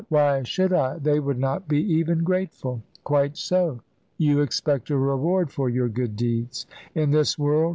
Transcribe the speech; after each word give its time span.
Why 0.09 0.41
should 0.41 0.73
I? 0.73 0.97
They 0.97 1.19
would 1.19 1.37
not 1.37 1.67
be 1.67 1.77
even 1.79 2.23
grateful." 2.23 2.81
"Quite 3.03 3.37
so. 3.37 3.81
You 4.17 4.41
expect 4.41 4.89
a 4.89 4.97
reward 4.97 5.51
for 5.51 5.69
your 5.69 5.89
good 5.89 6.15
deeds." 6.15 6.65
"In 6.95 7.11
this 7.11 7.37
world. 7.37 7.69